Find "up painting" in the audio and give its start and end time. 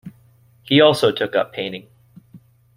1.35-1.87